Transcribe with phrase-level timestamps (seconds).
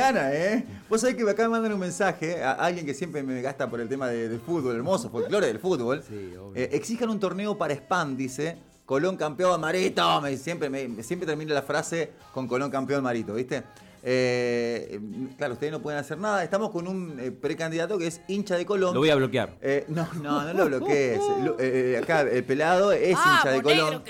[0.00, 0.64] Ana, ¿eh?
[0.88, 3.68] Vos sabés que me acaban de mandar un mensaje a alguien que siempre me gasta
[3.70, 6.02] por el tema de, fútbol, hermoso, folclore del fútbol.
[6.02, 6.52] Sí, obvio.
[6.54, 8.56] Eh, exijan un torneo para Spam, dice.
[8.84, 10.20] Colón campeón marito.
[10.20, 13.62] Me, siempre, me, siempre termina la frase con Colón campeón marito, ¿viste?
[14.02, 14.98] Eh,
[15.36, 16.42] claro, ustedes no pueden hacer nada.
[16.42, 18.94] Estamos con un eh, precandidato que es hincha de Colón.
[18.94, 19.58] Lo voy a bloquear.
[19.88, 21.20] no, no, no lo bloquees.
[22.02, 24.02] acá el pelado es hincha de Colón.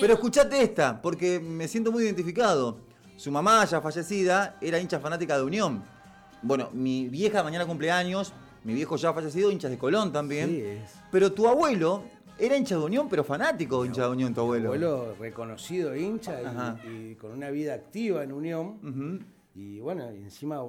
[0.00, 2.87] Pero escuchate esta, porque me siento muy identificado.
[3.18, 5.82] Su mamá, ya fallecida, era hincha fanática de Unión.
[6.40, 10.50] Bueno, mi vieja mañana cumpleaños, mi viejo ya fallecido, hinchas de Colón también.
[10.50, 10.94] Sí, es.
[11.10, 12.04] Pero tu abuelo
[12.38, 14.68] era hincha de Unión, pero fanático hincha de Unión, tu abuelo.
[14.68, 16.38] Abuelo reconocido hincha
[16.88, 19.26] y, con una vida activa en Unión.
[19.52, 20.62] Y bueno, encima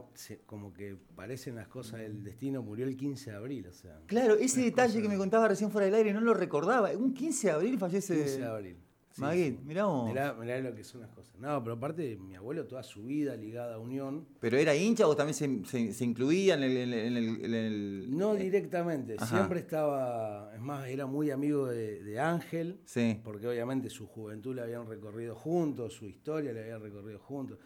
[0.47, 3.99] como que parecen las cosas del destino, murió el 15 de abril, o sea.
[4.07, 6.89] Claro, ese detalle que me contaba recién fuera del aire no lo recordaba.
[6.97, 8.15] Un 15 de abril fallece.
[8.15, 8.77] 15 de abril.
[9.19, 10.09] Maguit, mirá vos.
[10.09, 11.33] Mirá, lo que son las cosas.
[11.39, 14.27] No, pero aparte, mi abuelo toda su vida ligada a Unión.
[14.39, 20.87] ¿Pero era hincha o también se, incluía en el, No directamente, siempre estaba, es más,
[20.87, 23.19] era muy amigo de, Ángel, sí.
[23.23, 27.59] porque obviamente su juventud la habían recorrido juntos, su historia la habían recorrido juntos.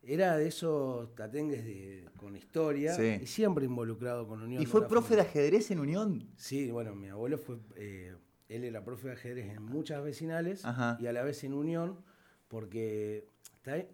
[0.00, 4.62] Era de esos tatengues de, con historia y siempre involucrado con Unión.
[4.62, 6.30] ¿Y fue profe de ajedrez en Unión?
[6.36, 7.56] Sí, bueno, mi abuelo fue...
[7.76, 8.14] Eh,
[8.48, 10.64] él era profe de ajedrez en muchas vecinales
[10.98, 11.98] y a la vez en Unión,
[12.48, 13.26] porque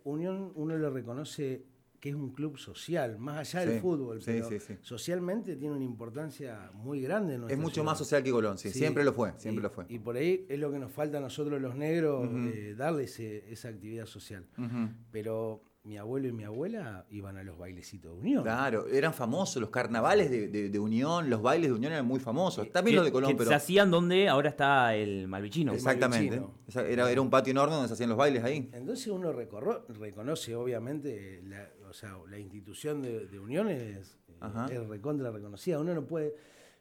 [0.05, 1.67] Unión uno le reconoce
[2.05, 4.47] que es un club social, más allá del fútbol, pero
[4.83, 7.41] socialmente tiene una importancia muy grande.
[7.49, 9.87] es mucho más social que Colón, siempre lo fue, siempre y, lo fue.
[9.89, 13.69] Y por ahí es lo que nos falta a nosotros los negros, eh, darle esa
[13.69, 14.47] actividad social.
[15.11, 18.43] Pero mi abuelo y mi abuela iban a los bailecitos de Unión.
[18.43, 22.71] Claro, eran famosos los carnavales de, Unión, los bailes de Unión eran muy famosos.
[22.73, 23.51] También los de Colón, pero.
[23.51, 25.75] Se hacían donde ahora está el Malvichino.
[25.75, 26.43] Exactamente.
[26.75, 28.71] Era, era un patio enorme donde se hacían los bailes ahí.
[28.73, 34.17] Entonces uno reconoce, obviamente, la, o sea, la institución de, Unión es,
[34.71, 35.79] es recontra reconocida.
[35.79, 36.35] Uno no puede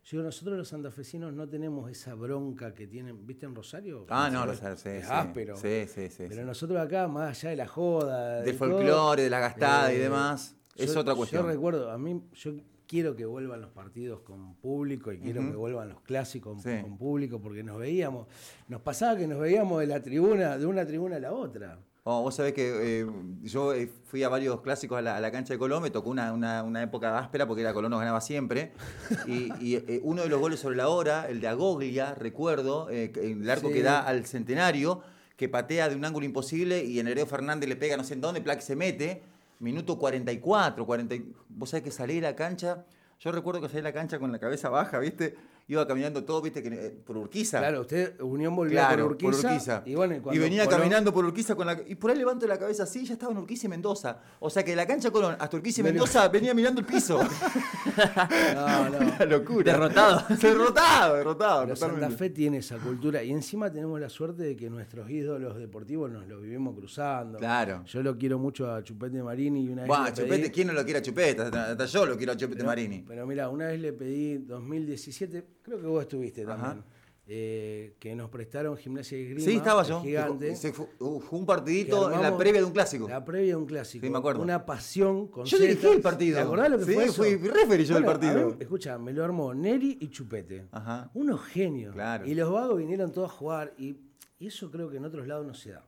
[0.04, 4.06] yo digo, nosotros los santafesinos no tenemos esa bronca que tienen, ¿viste en Rosario?
[4.10, 4.90] Ah, no, Rosario, sí.
[4.90, 5.56] Es áspero.
[5.56, 6.26] Sí, sí, sí.
[6.28, 8.42] Pero nosotros acá, más allá de la joda.
[8.42, 11.44] Del folclore, de la gastada y eh, demás, es otra cuestión.
[11.44, 12.54] Yo recuerdo, a mí, yo
[12.86, 17.42] quiero que vuelvan los partidos con público y quiero que vuelvan los clásicos con público
[17.42, 18.28] porque nos veíamos,
[18.68, 21.80] nos pasaba que nos veíamos de la tribuna, de una tribuna a la otra.
[22.06, 23.08] Oh, vos sabés que eh,
[23.44, 26.84] yo eh, fui a varios clásicos a la, cancha de Colón, me tocó una, una,
[26.84, 28.74] época áspera porque era Colón nos ganaba siempre.
[29.26, 33.72] Y, eh, uno de los goles sobre la hora, el de Agoglia, recuerdo, el arco
[33.72, 35.02] que da al centenario,
[35.38, 38.42] que patea de un ángulo imposible y Enereo Fernández le pega no sé en dónde,
[38.42, 39.24] Plaque se mete,
[39.60, 41.16] minuto 44, 40,
[41.48, 42.84] vos sabés que salí de la cancha,
[43.22, 45.38] yo recuerdo que salí de la cancha con la cabeza baja, ¿viste?
[45.68, 47.60] Iba caminando todo, viste, que, eh, por Urquiza.
[47.60, 49.96] Claro, usted, Unión volvía por, Urquiza, Y,
[50.38, 51.82] venía caminando por Urquiza con la.
[51.88, 54.20] Y por ahí levanto la cabeza así, ya estaba en Urquiza y Mendoza.
[54.40, 57.22] O sea que de la cancha Colón hasta Urquiza y Mendoza venía mirando el piso.
[58.56, 58.98] no, no.
[58.98, 59.72] Una locura.
[59.74, 60.26] Derrotado.
[60.42, 61.64] derrotado, derrotado.
[61.64, 63.24] Pero Santa Fe tiene esa cultura.
[63.24, 67.38] Y encima tenemos la suerte de que nuestros ídolos deportivos nos los vivimos cruzando.
[67.38, 67.84] Claro.
[67.86, 69.88] Yo lo quiero mucho a Chupete Marini y una vez.
[69.88, 71.42] Bueno, Chupete, ¿quién no lo quiere a Chupete?
[71.42, 73.04] Hasta, yo lo quiero a Chupete Marini.
[73.08, 76.84] Pero mira, una vez le pedí 2017 creo que vos estuviste también.
[77.26, 79.46] Eh, que nos prestaron Gimnasia y Grima.
[79.46, 80.02] Sí, estaba yo.
[80.02, 80.54] Gigante.
[80.74, 83.08] fue, un partidito en la previa de un clásico.
[83.08, 84.06] La previa de un clásico.
[84.06, 84.42] Sí, me acuerdo.
[84.42, 86.36] Una pasión con Yo dirigí el partido.
[86.36, 87.24] ¿Te acordás lo que sí, fue eso?
[87.24, 88.58] fui referee yo del partido.
[88.60, 90.68] escucha, me lo armó Neri y Chupete.
[90.72, 91.10] Ajá.
[91.14, 91.94] Unos genios.
[91.94, 92.26] Claro.
[92.28, 93.96] Y los vagos vinieron todos a jugar y
[94.44, 95.86] y eso creo que en otros lados no se da.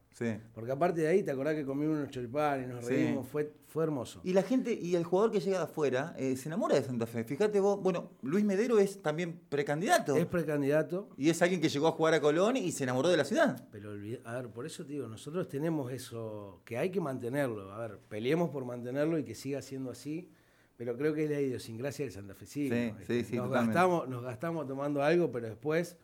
[0.53, 3.27] Porque aparte de ahí, ¿te acordás que comimos unos choripanes, nos reímos?
[3.27, 4.21] Fue, fue hermoso.
[4.23, 7.05] Y la gente, y el jugador que llega de afuera, eh, se enamora de Santa
[7.05, 7.25] Fe.
[7.25, 10.15] Fíjate vos, bueno, Luis Medero es también precandidato.
[10.15, 11.09] Es precandidato.
[11.17, 13.67] Y es alguien que llegó a jugar a Colón y se enamoró de la ciudad.
[13.71, 13.91] Pero,
[14.23, 17.73] a ver, por eso te digo, nosotros tenemos eso, que hay que mantenerlo.
[17.73, 20.29] A ver, peleemos por mantenerlo y que siga siendo así.
[20.77, 22.45] Pero creo que es la idiosincrasia del Santa Fe.
[22.45, 22.69] Sí,
[23.07, 25.97] sí, sí, nos, gastamos, nos gastamos tomando algo, pero después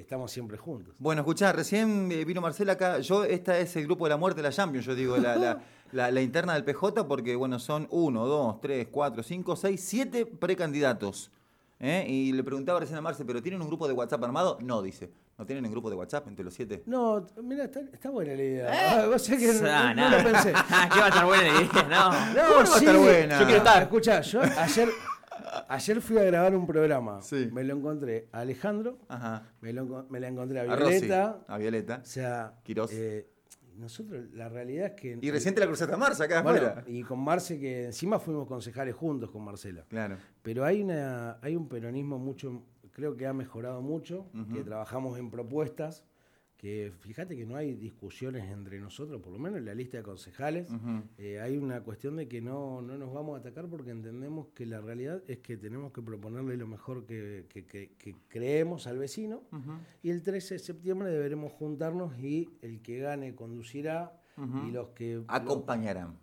[0.00, 0.94] estamos siempre juntos.
[0.98, 2.98] Bueno, escuchá, recién eh, vino Marcela acá.
[3.00, 6.54] Yo, esta es el grupo de la muerte de la Champions, yo digo, la, interna
[6.54, 11.30] del PJ, porque, bueno, son uno, dos, tres, cuatro, cinco, seis, siete precandidatos.
[11.78, 12.04] ¿eh?
[12.08, 14.58] Y le preguntaba recién a Marce, ¿pero tienen un grupo de WhatsApp armado?
[14.60, 15.10] No, dice.
[15.36, 16.84] ¿No tienen un grupo de WhatsApp entre los siete?
[16.86, 18.72] No, mira, está, buena la idea.
[18.72, 18.88] ¿Eh?
[18.88, 20.52] Ah, vos que no, no, lo pensé.
[20.92, 21.82] ¿Qué va a estar buena la idea?
[21.88, 23.38] No, no, no va a estar buena.
[23.40, 23.82] Yo quiero estar.
[23.82, 24.88] Escucha, yo ayer
[25.68, 27.20] Ayer fui a grabar un programa.
[27.52, 28.98] Me lo encontré a Alejandro.
[29.60, 31.44] Me, lo, me la encontré a Violeta.
[31.46, 32.00] A, Violeta.
[32.02, 32.60] O sea.
[32.62, 32.92] Quirós.
[32.92, 33.28] Eh,
[33.76, 35.18] nosotros, la realidad es que.
[35.20, 36.84] Y reciente la cruzaste a Marce acá afuera.
[36.86, 39.84] Y con Marce, que encima fuimos concejales juntos con Marcela.
[39.88, 40.16] Claro.
[40.42, 42.62] Pero hay, una, hay un peronismo mucho.
[42.92, 44.26] Creo que ha mejorado mucho.
[44.52, 46.04] Que trabajamos en propuestas
[46.64, 50.02] que fíjate que no hay discusiones entre nosotros, por lo menos en la lista de
[50.02, 50.66] concejales,
[51.18, 54.64] eh, hay una cuestión de que no, no nos vamos a atacar porque entendemos que
[54.64, 57.44] la realidad es que tenemos que proponerle lo mejor que,
[58.28, 59.42] creemos al vecino.
[60.02, 64.18] Y el 13 de septiembre deberemos juntarnos y el que gane conducirá
[64.66, 65.22] y los que...
[65.28, 66.18] Acompañarán.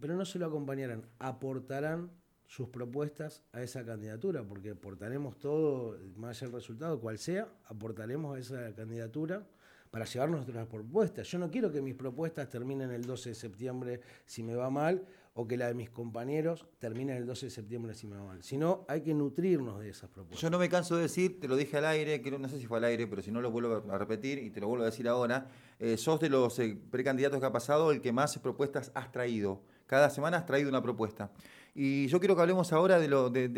[0.00, 2.10] pero no se lo acompañarán, aportarán
[2.46, 8.34] sus propuestas a esa candidatura, porque aportaremos todo, más allá del resultado, cual sea, aportaremos
[8.34, 9.46] a esa candidatura
[9.90, 11.26] para llevar nuestras propuestas.
[11.28, 15.06] Yo no quiero que mis propuestas terminen el 12 de septiembre si me va mal,
[15.40, 18.42] o que la de mis compañeros termine el 12 de septiembre si me va mal,
[18.42, 20.40] sino hay que nutrirnos de esas propuestas.
[20.40, 22.66] Yo no me canso de decir, te lo dije al aire, que no sé si
[22.66, 24.86] fue al aire, pero si no lo vuelvo a repetir y te lo vuelvo a
[24.86, 25.46] decir ahora,
[25.78, 29.62] eh, sos de los eh, precandidatos que ha pasado el que más propuestas has traído.
[29.86, 31.30] Cada semana has traído una propuesta.
[31.80, 33.48] Y yo quiero que hablemos ahora de lo, de,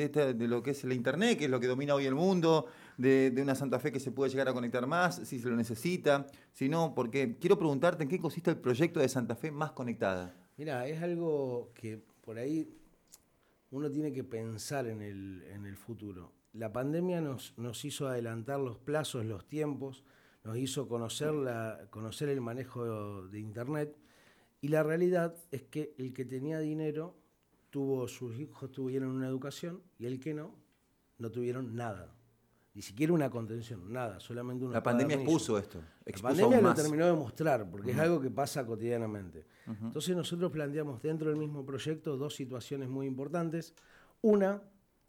[0.47, 2.67] lo que es la Internet, que es lo que domina hoy el mundo,
[2.99, 6.27] de, una Santa Fe que se puede llegar a conectar más, si se lo necesita,
[6.53, 10.35] si no, porque quiero preguntarte en qué consiste el proyecto de Santa Fe más conectada.
[10.59, 12.69] Mira, es algo que por ahí
[13.71, 16.35] uno tiene que pensar en el, futuro.
[16.53, 20.05] La pandemia nos, nos, hizo adelantar los plazos, los tiempos,
[20.45, 23.97] nos hizo conocer, la, conocer el manejo de Internet
[24.61, 27.17] y la realidad es que el que tenía dinero
[27.71, 30.55] tuvo, sus hijos tuvieron una educación y el que no,
[31.19, 32.15] no tuvieron nada.
[32.73, 34.75] Ni siquiera una contención, nada, solamente una.
[34.75, 35.83] La pandemia expuso esto.
[36.05, 39.45] la pandemia lo terminó de mostrar, porque es algo que pasa cotidianamente.
[39.67, 43.75] Entonces nosotros planteamos dentro del mismo proyecto dos situaciones muy importantes.
[44.23, 44.63] Una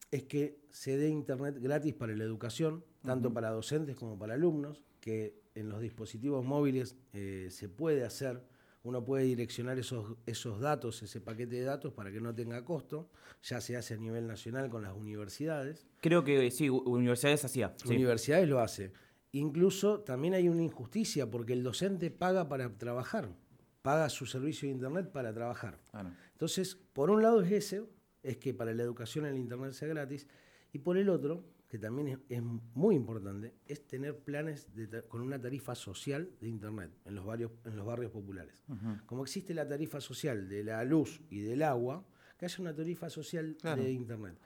[0.10, 4.82] es que se dé internet gratis para la educación, tanto para docentes como para alumnos,
[5.00, 8.44] que en los dispositivos móviles eh, se puede hacer
[8.84, 13.10] uno puede direccionar esos, esos datos, ese paquete de datos para que no tenga costo.
[13.44, 15.88] Ya se hace a nivel nacional con las universidades.
[16.00, 17.76] Creo que sí, universidades hacía.
[17.86, 18.92] Universidades lo hace.
[19.34, 23.30] Incluso también hay una injusticia porque el docente paga para trabajar,
[23.82, 25.80] paga su servicio de Internet para trabajar.
[26.34, 27.86] Entonces, por un lado es ese,
[28.24, 30.28] es que para la educación el Internet sea gratis,
[30.74, 34.68] y por el otro, que también es, muy importante, es tener planes
[35.08, 38.62] con una tarifa social de Internet en los barrios, en los barrios populares.
[39.06, 42.06] Como existe la tarifa social de la luz y del agua,
[42.38, 44.38] que haya una tarifa social de Internet.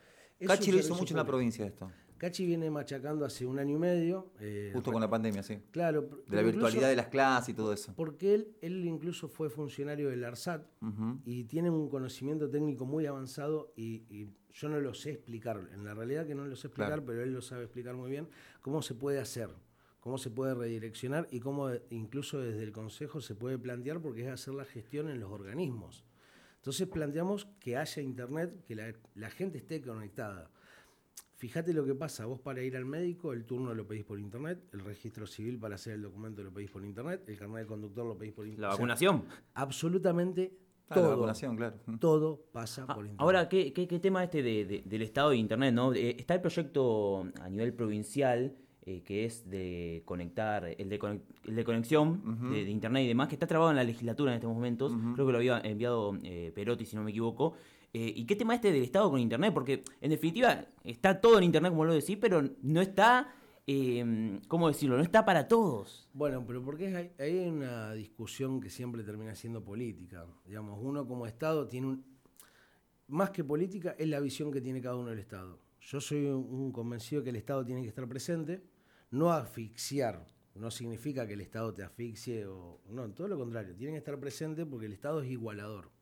[0.46, 1.92] Cachi lo hizo mucho en la provincia esto.
[2.26, 4.32] Cachi viene machacando hace un año y medio.
[4.40, 5.60] Eh, Justo con la pandemia, sí.
[5.70, 6.24] Claro.
[6.28, 7.94] De la virtualidad de las clases y todo eso.
[7.96, 10.66] Porque él, él incluso fue funcionario del ARSAT
[11.24, 15.70] y tiene un conocimiento técnico muy avanzado y, yo no lo sé explicar.
[15.72, 18.28] En la realidad que no lo sé explicar, pero él lo sabe explicar muy bien,
[18.62, 19.50] cómo se puede hacer,
[20.00, 24.30] cómo se puede redireccionar y cómo incluso desde el Consejo se puede plantear porque es
[24.30, 26.06] hacer la gestión en los organismos.
[26.56, 30.50] Entonces planteamos que haya Internet, que la, la gente esté conectada.
[31.38, 34.70] Fíjate lo que pasa, vos para ir al médico el turno lo pedís por internet,
[34.72, 38.06] el registro civil para hacer el documento lo pedís por internet, el carnet de conductor
[38.06, 38.62] lo pedís por internet.
[38.62, 39.26] ¿La vacunación?
[39.54, 41.04] absolutamente todo.
[41.04, 41.76] la vacunación, claro.
[42.00, 43.20] Todo pasa ah, por internet.
[43.20, 45.74] Ahora, ¿qué, tema este del estado de internet?
[45.74, 45.94] ¿no?
[45.94, 48.56] Eh, está el proyecto a nivel provincial
[48.88, 53.34] eh, que es de conectar, el de, el de conexión de, internet y demás, que
[53.34, 54.94] está trabado en la legislatura en estos momentos.
[55.16, 57.56] Creo que lo había enviado eh, Perotti, si no me equivoco.
[57.98, 59.54] Eh, ¿Y qué tema este del Estado con Internet?
[59.54, 63.34] Porque en definitiva está todo en Internet, como lo decís, pero no está,
[63.66, 64.98] eh, ¿cómo decirlo?
[64.98, 66.10] No está para todos.
[66.12, 70.26] Bueno, pero porque hay, hay una discusión que siempre termina siendo política.
[70.46, 72.06] Digamos, uno como Estado tiene un...
[73.08, 75.62] Más que política, es la visión que tiene cada uno del Estado.
[75.80, 78.62] Yo soy un convencido que el Estado tiene que estar presente,
[79.12, 80.28] no asfixiar.
[80.54, 82.82] No significa que el Estado te asfixie o...
[82.90, 83.74] No, todo lo contrario.
[83.74, 85.95] Tiene que estar presente porque el Estado es igualador.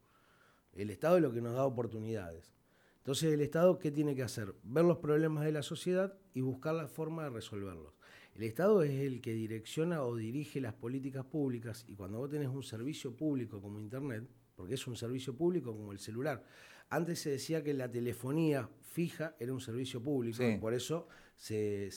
[0.75, 2.53] El Estado es lo que nos da oportunidades.
[2.97, 4.55] Entonces, ¿el Estado qué tiene que hacer?
[4.63, 7.93] Ver los problemas de la sociedad y buscar la forma de resolverlos.
[8.35, 12.47] El Estado es el que direcciona o dirige las políticas públicas y cuando vos tenés
[12.47, 16.43] un servicio público como Internet, porque es un servicio público como el celular,
[16.89, 21.89] antes se decía que la telefonía fija era un servicio público, por eso se,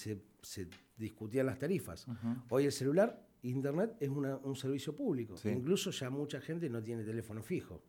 [0.97, 2.07] discutían las tarifas.
[2.49, 5.35] Hoy el celular Internet es un servicio público.
[5.45, 7.83] Incluso ya mucha gente no tiene teléfono fijo.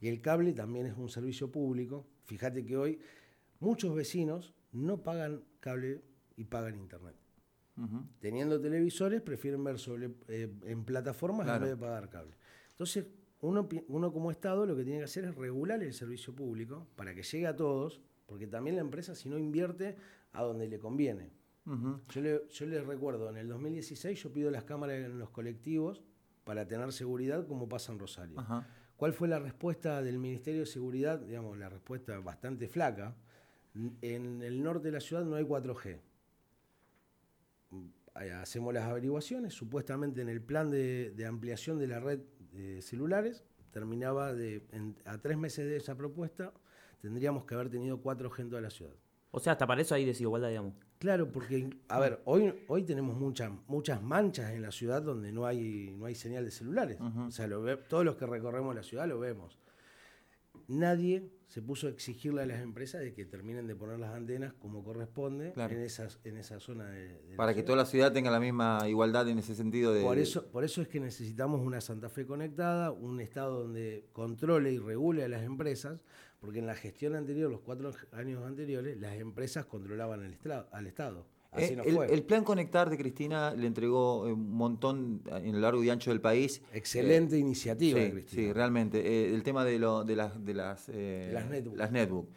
[0.00, 2.06] Y el cable también es un servicio público.
[2.24, 2.98] Fíjate que hoy
[3.58, 6.00] muchos vecinos no pagan cable
[6.36, 7.16] y pagan Internet.
[8.18, 12.36] Teniendo televisores, prefieren ver sobre, eh, en plataformas en vez de pagar cable.
[12.72, 13.06] Entonces,
[13.40, 17.14] uno, uno como Estado lo que tiene que hacer es regular el servicio público para
[17.14, 19.96] que llegue a todos, porque también la empresa si no invierte
[20.32, 21.39] a donde le conviene
[22.08, 26.02] yo, les recuerdo, en el 2016 yo pido las cámaras en los colectivos
[26.44, 28.36] para tener seguridad como pasa en Rosario.
[28.96, 31.20] ¿Cuál fue la respuesta del Ministerio de Seguridad?
[31.20, 33.16] Digamos, la respuesta bastante flaca.
[34.02, 36.00] En el norte de la ciudad no hay 4G.
[38.42, 42.20] hacemos las averiguaciones, supuestamente en el plan de, ampliación de la red
[42.52, 44.66] de celulares, terminaba de,
[45.04, 46.52] a tres meses de esa propuesta,
[47.00, 48.94] tendríamos que haber tenido cuatro gente de la ciudad.
[49.32, 50.74] O sea, hasta para eso hay desigualdad, digamos.
[50.98, 55.46] Claro, porque, a ver, hoy, hoy tenemos muchas, muchas manchas en la ciudad donde no
[55.46, 56.98] hay, no hay señal de celulares.
[57.00, 59.58] O sea, lo todos los que recorremos la ciudad lo vemos
[60.70, 64.52] nadie se puso a exigirle a las empresas de que terminen de poner las antenas
[64.54, 68.38] como corresponde en, esas, en esa zona de, Para que toda la ciudad tenga la
[68.38, 70.02] misma igualdad en ese sentido de...
[70.02, 74.72] Por eso, por eso es que necesitamos una Santa Fe conectada, un Estado donde controle
[74.72, 75.98] y regule a las empresas,
[76.40, 80.36] porque en la gestión anterior, los cuatro años anteriores, las empresas controlaban
[80.72, 81.26] al Estado.
[81.56, 81.76] Eh,
[82.10, 86.10] el, plan Conectar de Cristina le entregó eh, un montón en el largo y ancho
[86.10, 86.62] del país.
[86.72, 88.42] Excelente eh, iniciativa, sí, Cristina.
[88.42, 89.34] Sí, realmente.
[89.34, 92.28] el tema de, lo, de, las, de las, las netbook.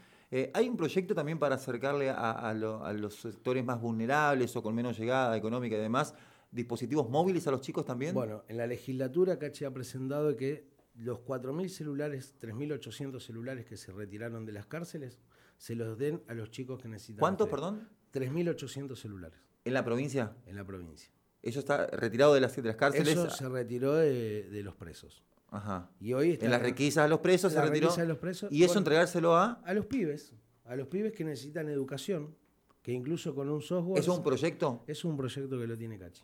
[0.54, 5.38] ¿Hay un proyecto también para acercarle a, los sectores más vulnerables o con menos llegada
[5.38, 6.16] económica y demás
[6.52, 8.16] dispositivos móviles a los chicos también?
[8.16, 13.92] Bueno, en la legislatura Cachi ha presentado que los 4.000 celulares, 3.800 celulares que se
[13.92, 15.20] retiraron de las cárceles,
[15.58, 17.20] se los den a los chicos que necesitan.
[17.20, 17.90] ¿Cuántos, perdón?
[18.14, 19.40] 3.800 celulares.
[19.66, 20.36] ¿En la provincia?
[20.46, 21.10] En la provincia.
[21.42, 23.10] ¿Eso está retirado de las, de las cárceles?
[23.10, 25.24] Eso se retiró de, los presos.
[25.50, 25.90] Ajá.
[26.00, 27.94] Y hoy está en las requisas a los presos se retiró.
[27.94, 29.62] De los presos, ¿Y eso entregárselo a?
[29.66, 30.34] A los pibes.
[30.66, 32.36] A los pibes que necesitan educación,
[32.82, 34.00] que incluso con un software...
[34.00, 34.84] ¿Es un proyecto?
[34.88, 36.24] Es un proyecto que lo tiene Cachi.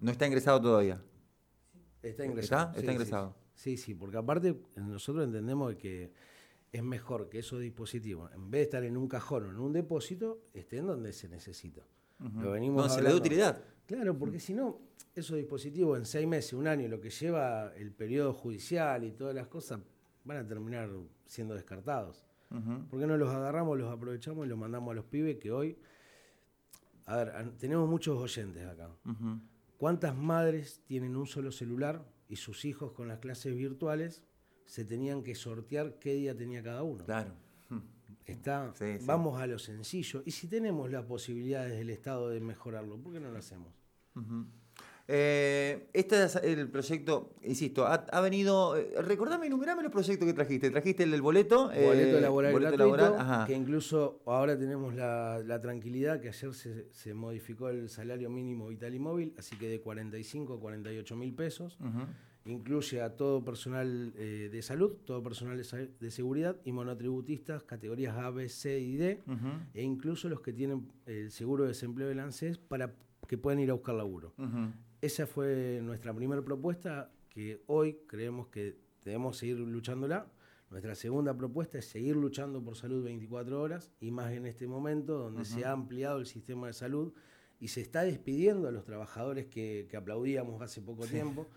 [0.00, 1.00] ¿No está ingresado todavía?
[2.02, 2.68] Está ingresado.
[2.68, 2.80] ¿Está?
[2.80, 3.28] Está ingresado.
[3.30, 3.43] Sí, sí,
[3.98, 6.12] porque aparte nosotros entendemos que
[6.72, 9.72] es mejor que esos dispositivos, en vez de estar en un cajón o en un
[9.72, 11.82] depósito, estén donde se necesita.
[12.18, 13.62] Lo venimos no, se le da utilidad.
[13.86, 14.80] Claro, porque si no,
[15.14, 19.34] esos dispositivos en seis meses, un año, lo que lleva el periodo judicial y todas
[19.34, 19.80] las cosas,
[20.24, 20.90] van a terminar
[21.26, 22.24] siendo descartados.
[22.88, 25.76] ¿Por qué no los agarramos, los aprovechamos y los mandamos a los pibes que hoy...
[27.06, 28.90] A ver, tenemos muchos oyentes acá.
[29.76, 34.22] ¿Cuántas madres tienen un solo celular y sus hijos con las clases virtuales
[34.64, 37.04] se tenían que sortear qué día tenía cada uno.
[37.04, 37.34] Claro.
[38.24, 40.22] Está, Vamos a lo sencillo.
[40.24, 43.74] Y si tenemos la posibilidad desde el Estado de mejorarlo, ¿por qué no lo hacemos?
[45.06, 48.76] Eh, este es el proyecto, insisto, ha, venido.
[48.76, 50.70] Eh, recordame, enumerame los proyectos que trajiste.
[50.70, 51.66] Trajiste el del boleto.
[51.66, 56.52] Boleto eh, laboral boleto gratuito, que incluso ahora tenemos la, tranquilidad que ayer
[56.90, 61.34] se, modificó el salario mínimo vital y móvil, así que de 45 a 48 mil
[61.34, 61.78] pesos
[62.46, 68.30] incluye a todo personal eh, de salud, todo personal de, seguridad y monotributistas, categorías A,
[68.30, 69.22] B, C y D,
[69.72, 72.92] e incluso los que tienen el seguro de desempleo del ANSES para
[73.34, 74.32] que puedan ir a buscar laburo.
[75.00, 80.28] Esa fue nuestra primera propuesta, que hoy creemos que debemos seguir luchándola.
[80.70, 85.18] Nuestra segunda propuesta es seguir luchando por salud 24 horas y más en este momento
[85.18, 87.12] donde se ha ampliado el sistema de salud
[87.58, 91.48] y se está despidiendo a los trabajadores que, aplaudíamos hace poco tiempo.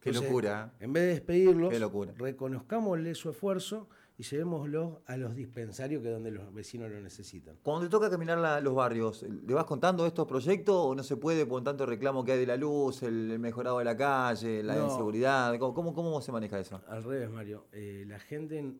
[0.00, 0.72] Qué locura.
[0.80, 1.74] En vez de despedirlos,
[2.16, 7.56] reconozcámosle su esfuerzo y llevémoslo a los dispensarios que es donde los vecinos lo necesitan.
[7.62, 11.44] Cuando te toca caminar los barrios, ¿le vas contando estos proyectos o no se puede
[11.44, 15.58] por tanto reclamo que hay de la luz, el, mejorado de la calle, la inseguridad?
[15.58, 16.80] ¿Cómo, ¿Cómo, se maneja eso?
[16.88, 17.66] Al revés, Mario.
[17.72, 18.74] Eh, la gente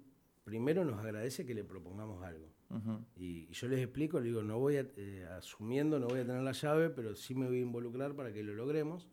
[0.44, 2.46] primero nos agradece que le propongamos algo.
[3.16, 6.42] y, yo les explico, le digo, no voy a, eh, asumiendo, no voy a tener
[6.42, 9.06] la llave, pero sí me voy a involucrar para que lo logremos.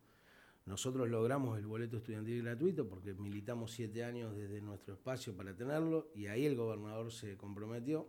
[0.66, 6.08] Nosotros logramos el boleto estudiantil gratuito porque militamos siete años desde nuestro espacio para tenerlo
[6.14, 8.08] y ahí el gobernador se comprometió.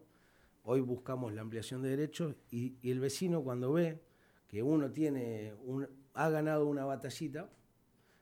[0.63, 4.01] Hoy buscamos la ampliación de derechos y, el vecino cuando ve
[4.47, 7.49] que uno tiene un, ha ganado una batallita,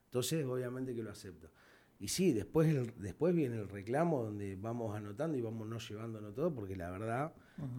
[0.05, 1.49] entonces obviamente que lo acepta.
[2.03, 2.67] Y sí, después,
[2.97, 7.33] después viene el reclamo donde vamos anotando y vamos no llevándonos todo, porque la verdad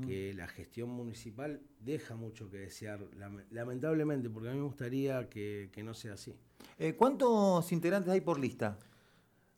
[0.06, 3.06] que la gestión municipal deja mucho que desear,
[3.50, 6.34] lamentablemente, porque a mí me gustaría que, no sea así.
[6.78, 8.78] Eh, ¿Cuántos integrantes hay por lista?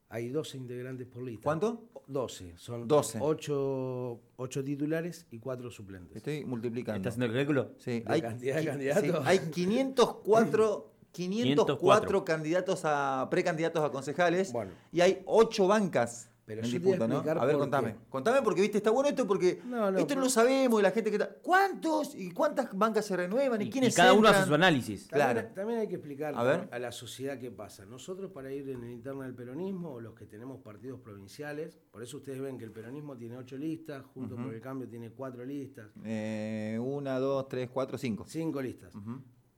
[0.09, 1.45] Hay 12 integrantes por lista.
[1.45, 1.89] ¿Cuánto?
[2.09, 2.55] 12.
[2.57, 3.21] Son 12.
[3.21, 4.21] 8,
[4.65, 6.17] titulares y 4 suplentes.
[6.17, 6.97] Estoy multiplicando.
[6.97, 7.75] ¿Estás haciendo el cálculo?
[7.79, 8.03] Sí.
[8.05, 9.27] hay, cantidad de candidatos.
[9.27, 14.53] hay 504 504, candidatos a precandidatos a concejales
[14.93, 17.17] y hay 8 bancas pero en disputa, ¿no?
[17.19, 17.97] A ver, contame.
[18.09, 19.61] Contame porque viste, está bueno esto porque
[19.99, 21.29] esto no lo sabemos y la gente que está.
[21.43, 25.09] ¿Cuántos y cuántas bancas se renuevan y, quiénes y cada uno hace su análisis.
[25.09, 25.45] Claro.
[25.55, 27.85] También, hay que explicar a, la sociedad qué pasa.
[27.85, 32.05] Nosotros para ir en el interno del peronismo, o los que tenemos partidos provinciales, por
[32.05, 35.45] eso ustedes ven que el peronismo tiene ocho listas, junto con el cambio tiene cuatro
[35.45, 35.89] listas.
[36.05, 38.25] Eh, una, dos, tres, cuatro, cinco.
[38.29, 38.95] Cinco listas.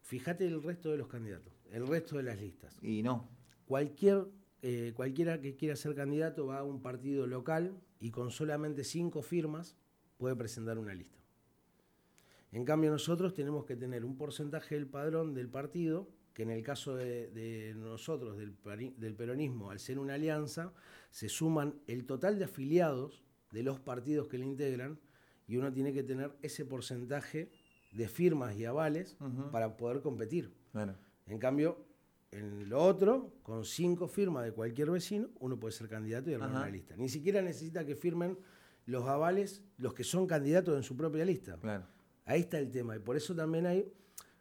[0.09, 2.79] Fíjate el resto de los candidatos, el resto de las listas.
[2.81, 3.29] Y no.
[3.67, 4.25] Cualquier,
[4.62, 9.21] eh, cualquiera que quiera ser candidato va a un partido local y con solamente cinco
[9.21, 9.77] firmas
[10.17, 11.19] puede presentar una lista.
[12.53, 16.62] En cambio, nosotros tenemos que tener un porcentaje del padrón del partido, que en el
[16.62, 18.57] caso de, nosotros, del,
[18.97, 20.73] del, peronismo, al ser una alianza,
[21.11, 24.99] se suman el total de afiliados de los partidos que le integran
[25.47, 27.50] y uno tiene que tener ese porcentaje
[27.90, 29.16] de firmas y avales
[29.50, 30.52] para poder competir.
[31.26, 31.85] En cambio,
[32.30, 36.50] en lo otro, con cinco firmas de cualquier vecino, uno puede ser candidato y armar
[36.50, 36.95] una lista.
[36.97, 38.38] Ni siquiera necesita que firmen
[38.87, 41.59] los avales los que son candidatos en su propia lista.
[42.25, 42.97] Ahí está el tema.
[42.97, 43.90] Y por eso también hay.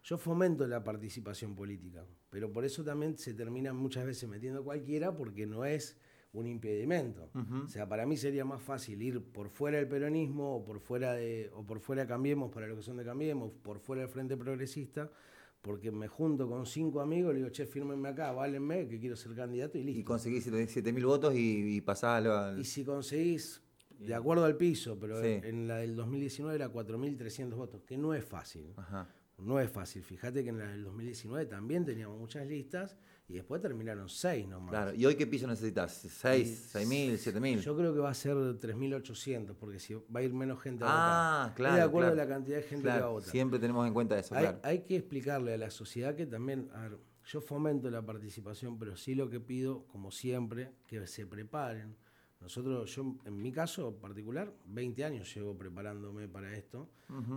[0.02, 5.14] Yo fomento la participación política, pero por eso también se termina muchas veces metiendo cualquiera
[5.14, 5.96] porque no es
[6.32, 7.30] un impedimento.
[7.64, 11.14] O sea, para mí sería más fácil ir por fuera del peronismo o por fuera
[11.14, 14.36] de o por fuera Cambiemos para lo que son de Cambiemos, por fuera del Frente
[14.36, 15.10] Progresista,
[15.62, 19.34] porque me junto con cinco amigos, le digo, che, fírmenme acá, válenme, que quiero ser
[19.34, 20.00] candidato y listo.
[20.00, 22.58] Y conseguís 7.000 votos y, y pasás al...
[22.60, 23.62] Y si conseguís,
[23.98, 28.24] de acuerdo al piso, pero en la del 2019 era 4.300 votos, que no es
[28.24, 28.74] fácil.
[29.38, 30.02] No es fácil.
[30.02, 32.96] Fíjate que en la del 2019 también teníamos muchas listas
[33.28, 34.70] y después terminaron seis nomás.
[34.70, 35.92] Claro, ¿y hoy qué piso necesitas?
[35.92, 37.60] ¿Seis, seis mil, siete mil?
[37.60, 40.88] Yo creo que va a ser 3.800, porque si va a ir menos gente a
[40.88, 41.54] ah, votar.
[41.54, 41.76] claro.
[41.76, 43.30] de acuerdo a la cantidad de gente que va a votar.
[43.30, 44.60] Siempre tenemos en cuenta eso, hay, claro.
[44.62, 48.96] Hay que explicarle a la sociedad que también, a ver, yo fomento la participación, pero
[48.96, 51.96] sí lo que pido, como siempre, que se preparen.
[52.40, 56.88] Nosotros, yo en mi caso particular, 20 años llevo preparándome para esto,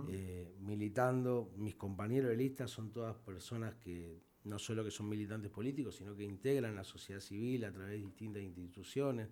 [0.08, 5.50] eh, militando, mis compañeros de lista son todas personas que no solo que son militantes
[5.50, 9.28] políticos, sino que integran la sociedad civil a través de distintas instituciones.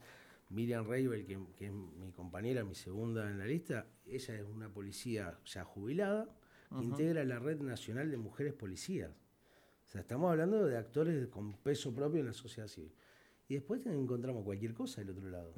[0.50, 5.38] Miriam Reibel, que, es mi compañera, mi segunda en la lista, ella es una policía
[5.44, 6.28] ya jubilada,
[6.76, 9.10] que integra la Red Nacional de Mujeres Policías.
[9.10, 12.92] O sea, estamos hablando de actores con peso propio en la sociedad civil.
[13.48, 15.52] Y después encontramos cualquier cosa del otro lado.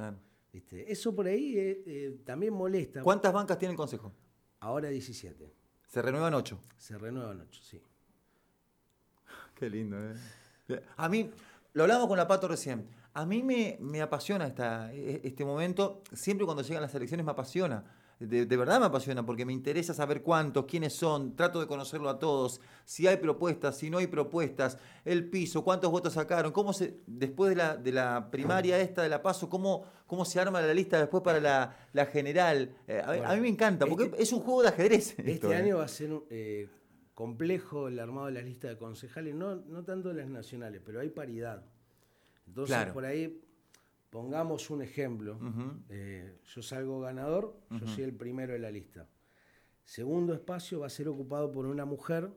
[0.52, 3.02] Eso por ahí eh, eh, también molesta.
[3.02, 4.12] ¿Cuántas bancas tiene el Consejo?
[4.60, 5.52] Ahora 17.
[5.86, 6.58] ¿Se renuevan 8?
[6.76, 7.82] Se renuevan 8, sí.
[9.54, 10.14] Qué lindo, ¿eh?
[10.96, 11.30] A mí,
[11.74, 16.02] lo hablamos con la Pato recién, a mí me, me apasiona esta, e, este momento,
[16.12, 17.84] siempre cuando llegan las elecciones me apasiona.
[18.18, 22.20] De, verdad me apasiona porque me interesa saber cuántos, quiénes son, trato de conocerlo a
[22.20, 26.98] todos, si hay propuestas, si no hay propuestas, el piso, cuántos votos sacaron, cómo se,
[27.08, 30.72] después de la, de la primaria esta, de la paso, cómo, cómo se arma la
[30.72, 32.76] lista después para la, general.
[32.86, 35.18] Eh, a, mí me encanta, porque este es un juego de ajedrez.
[35.18, 35.56] Este ¿eh?
[35.56, 36.68] año va a ser eh,
[37.14, 41.10] complejo el armado de la lista de concejales, no, no tanto las nacionales, pero hay
[41.10, 41.64] paridad.
[42.46, 43.40] Entonces, por ahí,
[44.10, 45.38] pongamos un ejemplo.
[45.88, 49.08] Eh, yo salgo ganador, yo soy el primero de la lista.
[49.84, 52.30] Segundo espacio va a ser ocupado por una mujer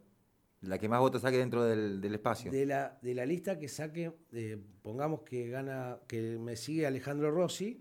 [0.61, 2.51] la que más votos saque dentro del, espacio.
[2.51, 7.31] De la, de la lista que saque, eh, pongamos que gana, que me sigue Alejandro
[7.31, 7.79] Rossi,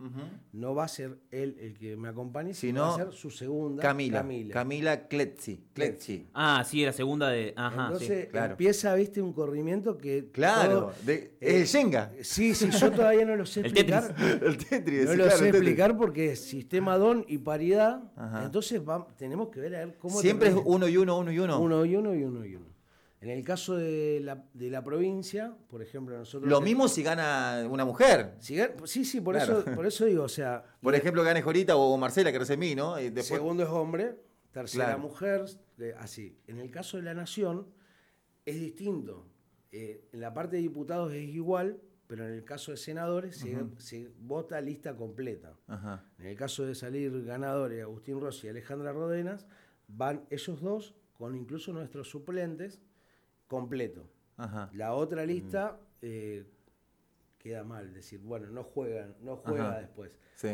[0.52, 3.82] no va a ser él el que me acompañe, sino va a ser su segunda.
[3.82, 4.20] Camila.
[4.20, 7.52] Camila, Camila Kletzi, Ah, sí, la segunda de.
[7.56, 10.30] Ajá, Entonces empieza, viste, un corrimiento que.
[10.32, 12.10] Claro, de, es el Shenga.
[12.22, 14.14] Sí, sí, yo todavía no lo sé explicar.
[14.42, 15.04] el Tetris.
[15.04, 18.02] No lo sé explicar porque es sistema DON y paridad.
[18.42, 18.80] Entonces
[19.18, 20.18] tenemos que ver a ver cómo.
[20.22, 21.60] Siempre es uno y uno, uno y uno.
[21.60, 22.73] Uno y uno y uno y uno.
[23.24, 26.46] En el caso de la, de la provincia, por ejemplo, nosotros...
[26.46, 28.34] Lo mismo si gana una mujer.
[28.38, 30.62] sí, sí, por, eso, por eso digo, o sea...
[30.82, 32.96] Por ejemplo, gane Jorita o Marcela, que recién mí, ¿no?
[33.22, 34.16] Segundo es hombre,
[34.52, 35.46] tercera mujer,
[35.98, 36.38] así.
[36.46, 37.66] En el caso de la nación
[38.44, 39.26] es distinto.
[39.72, 43.42] Eh, en la parte de diputados es igual, pero en el caso de senadores
[43.78, 45.56] se, vota lista completa.
[46.18, 49.46] En el caso de salir ganadores Agustín Rossi y Alejandra Rodenas,
[49.88, 52.82] van ellos dos con incluso nuestros suplentes
[53.46, 54.08] completo.
[54.72, 56.44] La otra lista eh,
[57.38, 60.10] queda mal, decir, bueno, no juegan, no juega después.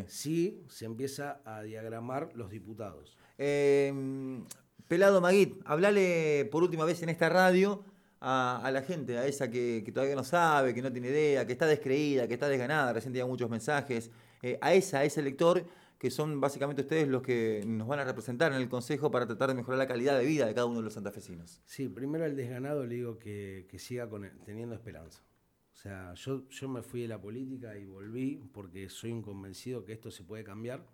[0.06, 0.64] Sí.
[0.68, 3.16] se empieza a diagramar los diputados.
[3.38, 4.44] Em,
[4.86, 7.84] Pelado Maguit, hablale por última vez en esta radio
[8.20, 11.66] a, la gente, a esa que, todavía no sabe, que no tiene idea, que está
[11.66, 14.10] descreída, que está desganada, recién tenía muchos mensajes,
[14.42, 15.64] eh, a esa, a ese lector
[16.00, 19.50] que son básicamente ustedes los que nos van a representar en el Consejo para tratar
[19.50, 21.60] de mejorar la calidad de vida de cada uno de los santafesinos.
[21.66, 24.08] Sí, primero al desganado le digo que, siga
[24.46, 25.22] teniendo esperanza.
[25.74, 29.84] O sea, yo, yo me fui de la política y volví porque soy un convencido
[29.84, 30.86] que esto se puede cambiar,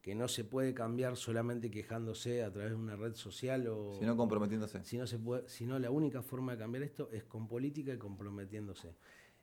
[0.00, 3.96] que no se puede cambiar solamente quejándose a través de una red social o...
[3.98, 4.84] Sino comprometiéndose.
[4.84, 7.98] Si no se puede, sino la única forma de cambiar esto es con política y
[7.98, 8.94] comprometiéndose.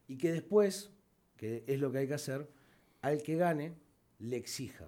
[0.07, 0.93] Y que después,
[1.35, 2.49] que es lo que hay que hacer,
[3.01, 3.82] al que gane,
[4.23, 4.87] le exija.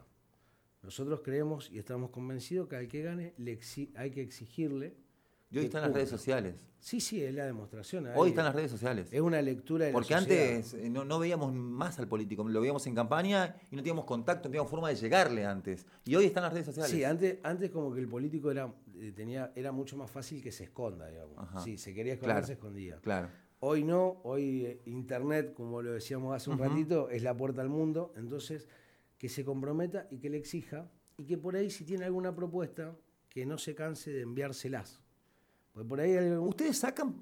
[0.82, 3.60] Nosotros creemos y estamos convencidos que al que gane le
[3.96, 4.96] hay que exigirle
[5.52, 6.68] Y hoy están las redes sociales.
[6.80, 8.08] Sí, sí, es la demostración.
[8.16, 9.08] Hoy están las redes sociales.
[9.12, 12.86] Es una lectura de Porque antes eh, no, no, veíamos más al político, lo veíamos
[12.86, 15.86] en campaña y no teníamos contacto, no teníamos forma de llegarle antes.
[16.06, 16.92] Y hoy están las redes sociales.
[16.92, 20.52] Sí, antes, antes como que el político era, eh, tenía, era mucho más fácil que
[20.52, 21.64] se esconda, digamos.
[21.64, 22.98] Sí, se quería esconder, se escondía.
[23.02, 23.30] Claro.
[23.60, 27.70] Hoy no, hoy eh, Internet, como lo decíamos hace un ratito, es la puerta al
[27.70, 28.14] mundo.
[28.16, 28.68] Entonces,
[29.26, 32.96] que se comprometa y que le exija y que por ahí si tiene alguna propuesta,
[33.28, 35.02] que no se canse de enviárselas
[35.84, 37.16] por ahí ¿Ustedes sacan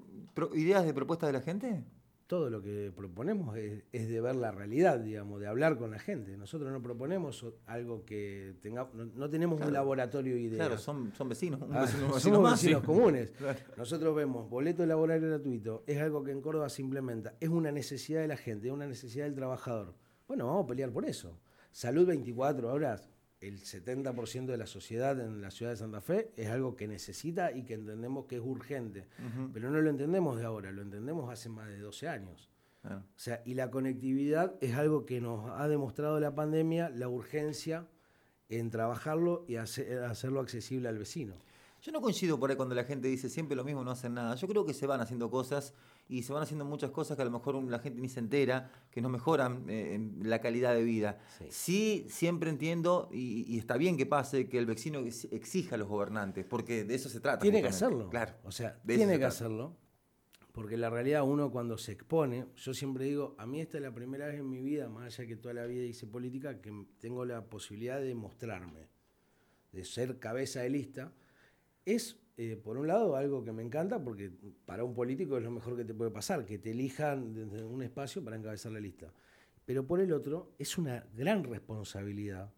[0.54, 1.82] ideas de propuestas de la gente?
[2.26, 6.36] Todo lo que proponemos es, de ver la realidad, digamos, de hablar con la gente.
[6.36, 10.66] Nosotros no proponemos algo que tenga, no, tenemos un laboratorio ideal.
[10.66, 11.86] Claro, son, son vecinos, ah,
[12.18, 13.32] somos vecinos comunes.
[13.78, 18.20] Nosotros vemos boleto laboral gratuito, es algo que en Córdoba se implementa, es una necesidad
[18.20, 19.94] de la gente, es una necesidad del trabajador.
[20.26, 21.38] Bueno, vamos a pelear por eso.
[21.74, 23.10] Salud 24 horas,
[23.40, 27.50] el 70% de la sociedad en la ciudad de Santa Fe es algo que necesita
[27.50, 29.08] y que entendemos que es urgente.
[29.52, 32.48] Pero no lo entendemos de ahora, lo entendemos hace más de 12 años.
[32.84, 37.88] O sea, y la conectividad es algo que nos ha demostrado la pandemia, la urgencia
[38.48, 41.34] en trabajarlo y hacerlo accesible al vecino.
[41.82, 44.36] Yo no coincido por ahí cuando la gente dice siempre lo mismo, no hacen nada.
[44.36, 45.74] Yo creo que se van haciendo cosas
[46.08, 48.70] y se van haciendo muchas cosas que a lo mejor la gente ni se entera,
[48.90, 51.18] que no mejoran eh, la calidad de vida.
[51.48, 56.44] Sí, siempre entiendo, y, está bien que pase, que el vecino exija a los gobernantes,
[56.44, 57.40] porque de eso se trata.
[57.40, 58.10] Tiene que hacerlo.
[58.10, 58.34] Claro.
[58.44, 59.76] O sea, tiene que hacerlo.
[60.52, 63.92] Porque la realidad uno cuando se expone, yo siempre digo, a mí esta es la
[63.92, 67.24] primera vez en mi vida, más allá que toda la vida hice política, que tengo
[67.24, 68.88] la posibilidad de mostrarme,
[69.72, 71.12] de ser cabeza de lista
[71.84, 74.32] es, eh, por un lado, algo que me encanta porque
[74.66, 77.82] para un político es lo mejor que te puede pasar, que te elijan desde un
[77.82, 79.12] espacio para encabezar la lista.
[79.64, 82.52] Pero por el otro, es una gran responsabilidad,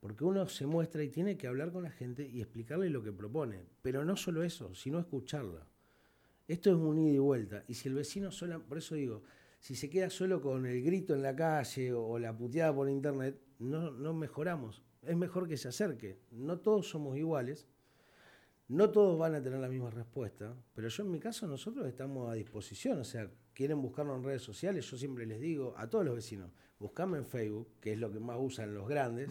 [0.00, 3.12] porque uno se muestra y tiene que hablar con la gente y explicarle lo que
[3.12, 3.64] propone.
[3.82, 5.66] Pero no solo eso, sino escucharla.
[6.48, 7.64] Esto es un ida y vuelta.
[7.68, 9.22] Y si el vecino solo, por eso digo,
[9.60, 13.40] si se queda solo con el grito en la calle o, la puteada por internet,
[13.60, 14.82] no, no mejoramos.
[15.02, 16.18] Es mejor que se acerque.
[16.32, 17.68] No todos somos iguales,
[18.70, 22.30] no todos van a tener la misma respuesta, pero yo en mi caso nosotros estamos
[22.30, 26.04] a disposición, o sea, quieren buscarnos en redes sociales, yo siempre les digo a todos
[26.04, 29.28] los vecinos, buscame en Facebook, que es lo que más usan los grandes,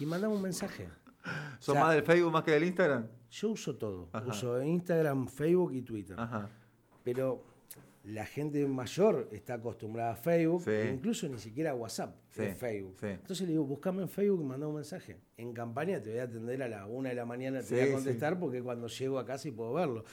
[0.00, 0.88] y mandame un mensaje.
[1.60, 3.06] ¿Son más del Facebook más que del Instagram?
[3.30, 6.16] Yo uso todo, uso Instagram, Facebook y Twitter.
[7.04, 7.44] Pero
[8.10, 12.96] la gente mayor está acostumbrada a Facebook, incluso ni siquiera a WhatsApp, Facebook.
[13.02, 15.18] Entonces le digo, buscame en Facebook y manda un mensaje.
[15.36, 17.92] En campaña te voy a atender a la una de la mañana, te voy a
[17.92, 20.04] contestar porque cuando llego a casa y puedo verlo.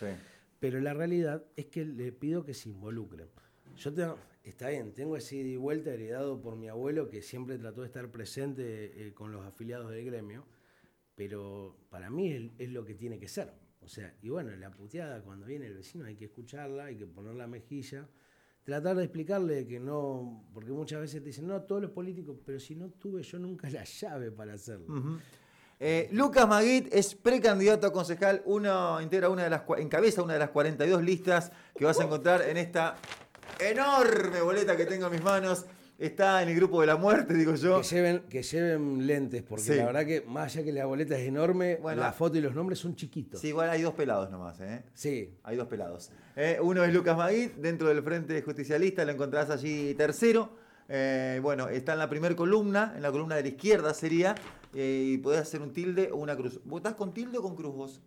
[0.60, 3.27] Pero la realidad es que le pido que se involucren.
[3.75, 7.57] Yo tengo, está bien, tengo ese ida y vuelta heredado por mi abuelo que siempre
[7.57, 10.45] trató de estar presente eh, con los afiliados del gremio,
[11.15, 13.53] pero para mí es lo que tiene que ser.
[13.88, 17.08] O sea, y bueno, la puteada cuando viene el vecino hay que escucharla, hay que
[17.08, 18.06] poner la mejilla,
[18.65, 22.60] tratar de explicarle que no, porque muchas veces te dicen, no, todos los políticos, pero
[22.60, 25.21] si no tuve yo nunca la llave para hacerlo.
[25.80, 30.39] Eh, Lucas Maguit es precandidato a concejal, uno integra una de las encabeza una de
[30.39, 32.97] las 42 listas que vas a encontrar en esta
[33.58, 35.65] enorme boleta que tengo en mis manos
[35.97, 37.81] está en el grupo de la muerte, digo yo.
[37.81, 41.27] Que lleven, que lleven lentes, porque la verdad que más allá que la boleta es
[41.27, 43.41] enorme, la foto y los nombres son chiquitos.
[43.41, 44.83] Sí, igual hay dos pelados nomás, ¿eh?
[44.93, 45.36] Sí.
[45.43, 46.12] Hay dos pelados.
[46.36, 50.49] Eh, uno es Lucas Maguid, dentro del Frente Justicialista, lo encontrás allí tercero.
[50.89, 54.36] Eh, bueno, está en la primera columna, en la columna de la izquierda sería,
[54.73, 56.62] eh, y podés hacer un tilde o una cruz.
[56.63, 58.01] ¿Votás con tilde o con cruz vos?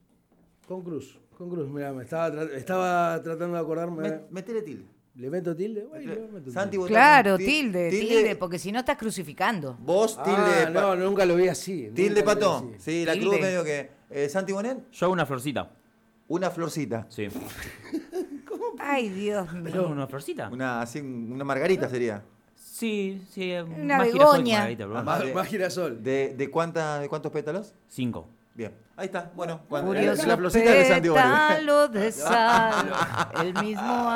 [0.66, 4.20] Con cruz, con cruz, mira, me estaba, estaba tratando de acordarme.
[4.30, 4.99] metele tilde.
[5.14, 5.86] ¿Le meto tilde?
[6.86, 9.76] claro, tilde, tilde, porque si no estás crucificando.
[9.80, 10.70] Vos, ah, tilde.
[10.72, 11.90] no, nunca lo vi así.
[11.94, 12.70] Tilde, pato.
[12.78, 13.90] Sí, la cruz medio que.
[14.08, 14.90] Eh, ¿Santi Bonet?
[14.92, 15.70] Yo una florcita.
[16.28, 17.06] Una florcita.
[17.08, 17.28] Sí.
[18.48, 18.64] ¿Cómo?
[18.78, 19.88] Ay, Dios mío.
[19.88, 20.48] ¿Una florcita?
[20.48, 22.22] Una, así, una margarita sería.
[22.54, 23.52] Sí, sí.
[23.52, 24.68] Una begoña.
[25.04, 26.02] Más, girasol.
[26.02, 27.74] ¿De, de, cuánta, ¿De cuántos pétalos?
[27.88, 28.28] Cinco.
[28.52, 29.30] Bien, ahí está.
[29.36, 31.16] Bueno, cuando Curioso la florcita de Santiago.
[31.92, 32.92] de sal,
[33.42, 34.10] el mismo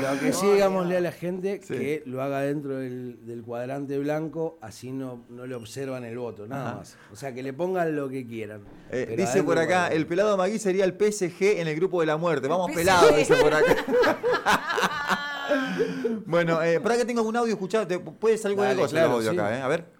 [0.00, 4.90] Lo que sí, digámosle a la gente que lo haga dentro del, cuadrante blanco, así
[4.90, 6.96] no, no le observan el voto, nada más.
[7.12, 8.62] O sea, que le pongan lo que quieran.
[8.90, 12.16] Eh, dice por acá, el pelado Magui sería el PSG en el grupo de la
[12.16, 12.48] muerte.
[12.48, 13.76] Vamos pelado, dice por acá.
[16.26, 19.56] bueno, eh, para que tengo un audio escuchado, puede salir algo cosa el audio acá,
[19.56, 19.62] eh?
[19.62, 19.97] A ver.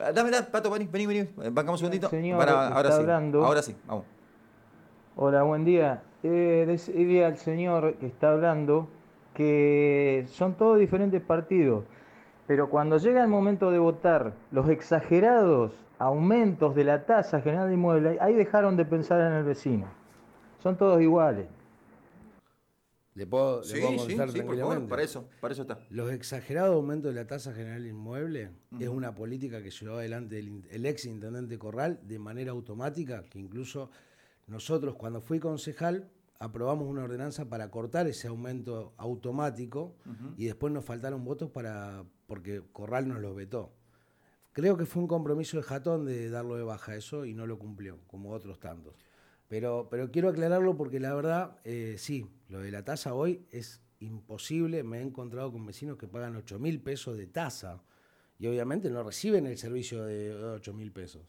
[0.00, 1.28] Ah, dame, dame, Pato, vení, vení, vení.
[1.52, 2.10] Bancamos un segundito.
[2.36, 3.00] Para, ahora sí.
[3.00, 3.44] Hablando.
[3.44, 4.04] Ahora sí, vamos.
[5.14, 6.02] Hola, buen día.
[6.24, 8.88] Eh, decirle al señor que está hablando
[9.34, 11.84] que son todos diferentes partidos,
[12.46, 17.74] pero cuando llega el momento de votar, los exagerados aumentos de la tasa general de
[17.74, 19.86] inmuebles, ahí dejaron de pensar en el vecino.
[20.58, 21.46] son todos iguales.
[23.14, 24.42] Le puedo, le puedo contestar sí,
[24.88, 25.78] para eso, para eso está.
[25.88, 28.50] Los exagerados aumentos de la tasa general inmueble
[28.80, 33.88] es una política que llevó adelante el, ex intendente Corral de manera automática, que incluso
[34.48, 39.94] nosotros cuando fui concejal aprobamos una ordenanza para cortar ese aumento automático
[40.36, 43.70] y después nos faltaron votos para porque Corral nos lo vetó.
[44.52, 47.60] Creo que fue un compromiso de Jatón de darlo de baja eso y no lo
[47.60, 48.94] cumplió, como otros tantos.
[49.54, 53.80] Pero, pero quiero aclararlo porque la verdad, eh, sí, lo de la tasa hoy es
[54.00, 54.82] imposible.
[54.82, 57.80] Me he encontrado con vecinos que pagan 8 mil pesos de tasa
[58.36, 61.22] y obviamente no reciben el servicio de 8 mil pesos.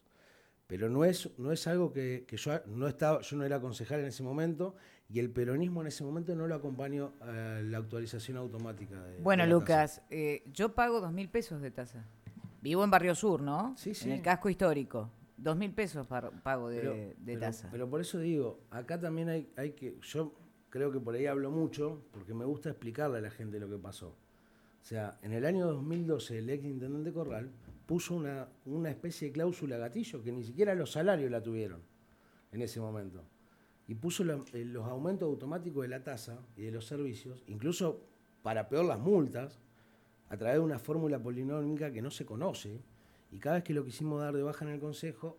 [0.66, 4.08] Pero no es, no es algo que, yo no estaba, yo no era concejal en
[4.08, 4.74] ese momento
[5.08, 9.04] y el peronismo en ese momento no lo acompañó a la actualización automática.
[9.04, 12.04] De, bueno, Lucas, eh, yo pago 2 mil pesos de tasa.
[12.64, 13.76] Vivo en Barrio Sur, ¿no?
[13.78, 14.10] Sí, sí.
[14.10, 15.12] En el casco histórico.
[15.38, 17.70] Dos mil pesos pago de, tasa.
[17.72, 19.98] Pero por eso digo, acá también hay, hay que.
[20.02, 20.34] Yo
[20.70, 23.78] creo que por ahí hablo mucho, porque me gusta explicarle a la gente lo que
[23.78, 24.10] pasó.
[24.10, 27.50] O sea, en el año 2012, el ex intendente Corral
[27.86, 31.82] puso una, una especie de cláusula gatillo que ni siquiera los salarios la tuvieron
[32.52, 33.24] en ese momento.
[33.88, 38.02] Y puso eh, los aumentos automáticos de la tasa y de los servicios, incluso
[38.42, 39.60] para peor las multas,
[40.30, 42.82] a través de una fórmula polinómica que no se conoce
[43.36, 45.36] y cada vez que lo quisimos dar de baja en el Consejo,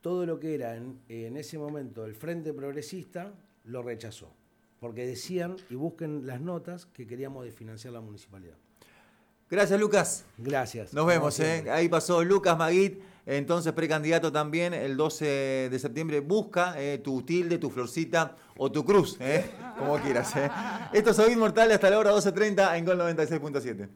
[0.00, 3.32] todo lo que era en, ese momento el Frente Progresista
[3.64, 4.32] lo rechazó.
[4.80, 8.56] Porque decían, y busquen las notas, que queríamos desfinanciar la municipalidad.
[9.48, 10.24] Gracias, Lucas.
[10.36, 10.92] Gracias.
[10.92, 11.38] Nos vemos.
[11.38, 11.66] ¿eh?
[11.70, 14.74] Ahí pasó Lucas Maguit, entonces precandidato también.
[14.74, 19.48] El 12 de septiembre busca eh, tu tilde, tu florcita o tu cruz, ¿eh?
[19.78, 20.34] como quieras.
[20.92, 23.88] Esto es Ovid Mortal hasta la hora 12.30 en Gol 96.7.